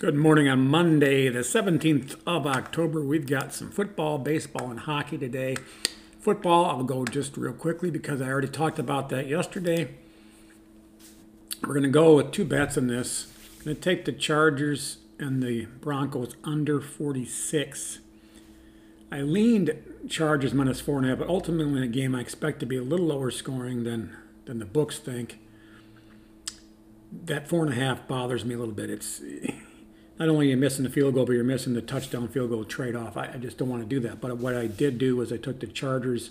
[0.00, 3.02] Good morning on Monday, the 17th of October.
[3.02, 5.58] We've got some football, baseball, and hockey today.
[6.18, 9.94] Football, I'll go just real quickly because I already talked about that yesterday.
[11.60, 13.30] We're going to go with two bets in this.
[13.58, 17.98] I'm going to take the Chargers and the Broncos under 46.
[19.12, 19.76] I leaned
[20.08, 22.78] Chargers minus four and a half, but ultimately in a game I expect to be
[22.78, 25.40] a little lower scoring than, than the books think.
[27.12, 28.88] That four and a half bothers me a little bit.
[28.88, 29.20] It's
[30.20, 32.64] not only are you missing the field goal, but you're missing the touchdown field goal
[32.64, 33.16] trade off.
[33.16, 34.20] I, I, just don't want to do that.
[34.20, 36.28] But what I did do was I took the Chargers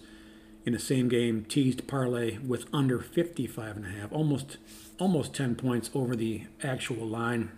[0.63, 4.57] in the same game, teased parlay with under 55 and a half, almost
[4.99, 7.52] almost 10 points over the actual line,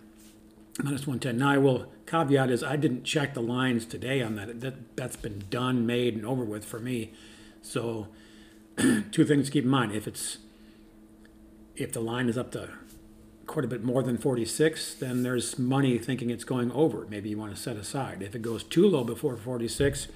[0.82, 1.36] minus 110.
[1.36, 4.62] Now I will caveat is I didn't check the lines today on that.
[4.62, 7.12] That that's been done, made, and over with for me.
[7.60, 8.08] So
[8.78, 10.38] two things to keep in mind: if it's
[11.76, 12.70] if the line is up to
[13.46, 17.06] quite a bit more than 46, then there's money thinking it's going over.
[17.08, 18.22] Maybe you want to set aside.
[18.22, 20.08] If it goes too low before 46,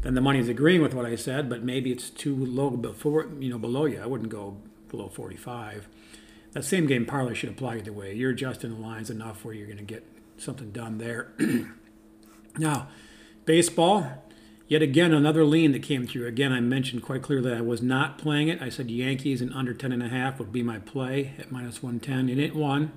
[0.00, 3.50] then the money's agreeing with what I said, but maybe it's too low before, you
[3.50, 4.00] know, below you.
[4.00, 4.58] I wouldn't go
[4.90, 5.88] below 45.
[6.52, 8.14] That same game parlay should apply either way.
[8.14, 11.32] You're adjusting the lines enough where you're going to get something done there.
[12.58, 12.88] now,
[13.44, 14.24] baseball,
[14.74, 16.26] Yet again, another lean that came through.
[16.26, 18.60] Again, I mentioned quite clearly I was not playing it.
[18.60, 22.56] I said Yankees and under 10.5 would be my play at minus 110, and it
[22.56, 22.90] won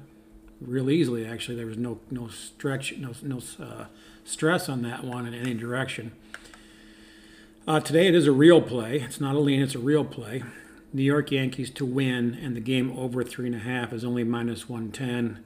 [0.59, 1.55] real easily, actually.
[1.55, 3.85] There was no, no stretch, no, no uh,
[4.25, 6.13] stress on that one in any direction.
[7.67, 8.99] Uh, today, it is a real play.
[8.99, 10.41] It's not a lean, it's a real play.
[10.91, 15.43] New York Yankees to win, and the game over 3.5 is only minus 110.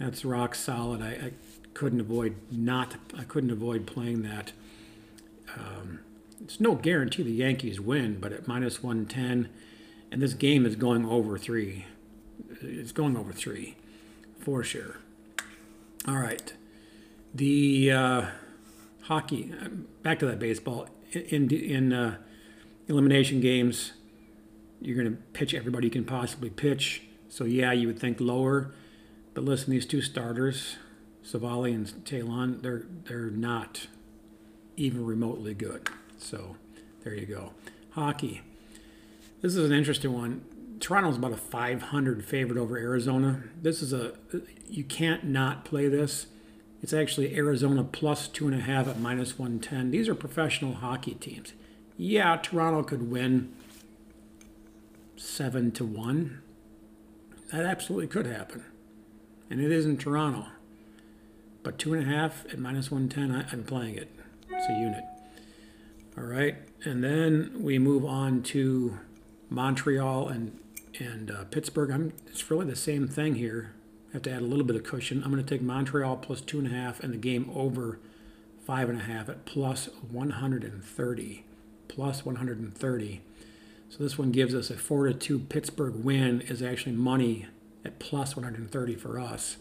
[0.00, 1.02] That's rock solid.
[1.02, 1.32] I, I
[1.72, 4.50] couldn't avoid not, I couldn't avoid playing that.
[5.56, 6.00] Um,
[6.40, 9.48] it's no guarantee the Yankees win, but at minus 110,
[10.10, 11.86] and this game is going over three.
[12.60, 13.76] It's going over three
[14.38, 14.96] for sure.
[16.06, 16.52] All right.
[17.34, 18.26] The uh,
[19.02, 19.52] hockey,
[20.02, 20.88] back to that baseball.
[21.12, 22.16] In, in uh,
[22.86, 23.92] elimination games,
[24.80, 27.02] you're going to pitch everybody you can possibly pitch.
[27.28, 28.72] So, yeah, you would think lower.
[29.34, 30.76] But listen, these two starters,
[31.22, 33.88] Civale and Taillon, they're, they're not
[34.78, 35.88] even remotely good.
[36.18, 36.56] So
[37.02, 37.52] there you go.
[37.90, 38.42] Hockey.
[39.42, 40.44] This is an interesting one.
[40.80, 43.42] Toronto's about a 500 favorite over Arizona.
[43.60, 44.12] This is a
[44.68, 46.26] you can't not play this.
[46.82, 49.90] It's actually Arizona plus two and a half at minus 110.
[49.90, 51.52] These are professional hockey teams.
[51.96, 53.52] Yeah, Toronto could win
[55.16, 56.42] seven to one.
[57.52, 58.64] That absolutely could happen,
[59.50, 60.46] and it is in Toronto.
[61.64, 64.14] But two and a half at minus 110, I, I'm playing it.
[64.68, 65.04] A unit.
[66.16, 68.98] All right, and then we move on to
[69.48, 70.58] Montreal and
[70.98, 71.90] and uh, Pittsburgh.
[71.90, 73.72] I'm, it's really the same thing here.
[74.10, 75.22] I have to add a little bit of cushion.
[75.22, 77.98] I'm going to take Montreal plus two and a half and the game over
[78.66, 81.44] five and a half at plus 130.
[81.88, 83.20] Plus 130.
[83.88, 87.46] So this one gives us a four to two Pittsburgh win is actually money
[87.84, 89.56] at plus 130 for us.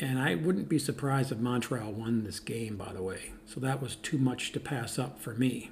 [0.00, 3.32] And I wouldn't be surprised if Montreal won this game, by the way.
[3.46, 5.70] So that was too much to pass up for me.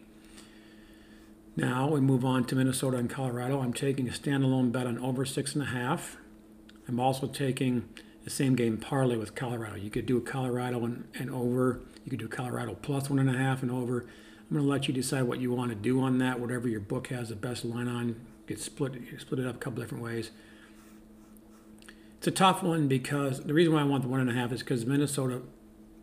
[1.57, 3.61] Now we move on to Minnesota and Colorado.
[3.61, 6.17] I'm taking a standalone bet on over six and a half.
[6.89, 7.89] I'm also taking
[8.25, 9.77] the same game parlay with Colorado.
[9.77, 11.81] You could do a Colorado and, and over.
[12.05, 14.07] You could do Colorado plus one and a half and over.
[14.53, 16.41] I'm going to let you decide what you want to do on that.
[16.41, 18.95] Whatever your book has the best line on, get split.
[19.19, 20.31] split it up a couple different ways.
[22.23, 24.53] It's a tough one because the reason why I want the one and a half
[24.53, 25.43] is because Minnesota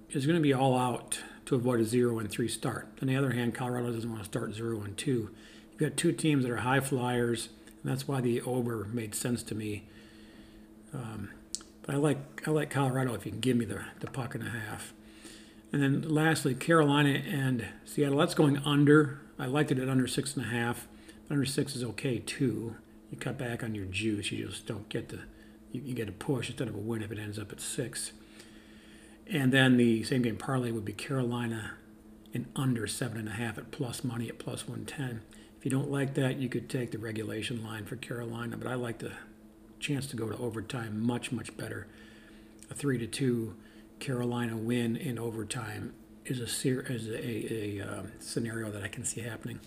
[0.10, 2.90] is going to be all out to avoid a zero and three start.
[3.02, 5.34] On the other hand, Colorado doesn't want to start zero and two.
[5.72, 7.48] You've got two teams that are high flyers,
[7.82, 9.88] and that's why the over made sense to me.
[10.94, 11.30] Um,
[11.84, 14.46] but I like I like Colorado if you can give me the, the puck and
[14.46, 14.92] a half.
[15.72, 18.18] And then lastly, Carolina and Seattle.
[18.18, 19.22] That's going under.
[19.40, 20.86] I liked it at under six and a half.
[21.30, 22.76] Under six is okay too.
[23.10, 24.34] You cut back on your juice.
[24.34, 25.20] You just don't get the
[25.72, 28.12] you, you get a push instead of a win if it ends up at six.
[29.28, 31.74] And then the same game parlay would be Carolina
[32.34, 35.22] and under seven and a half at plus money at plus 110.
[35.58, 38.76] If you don't like that, you could take the regulation line for Carolina, but I
[38.76, 39.12] like the
[39.80, 41.88] chance to go to overtime much, much better.
[42.72, 43.56] A three to two
[44.00, 45.94] Carolina win in overtime
[46.26, 49.60] is a, is a, a, a uh, scenario that I can see happening.